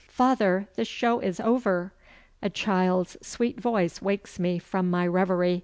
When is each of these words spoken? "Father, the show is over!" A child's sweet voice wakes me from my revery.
"Father, 0.07 0.67
the 0.73 0.83
show 0.83 1.19
is 1.19 1.39
over!" 1.39 1.93
A 2.41 2.49
child's 2.49 3.17
sweet 3.21 3.59
voice 3.61 4.01
wakes 4.01 4.39
me 4.39 4.57
from 4.57 4.89
my 4.89 5.05
revery. 5.05 5.59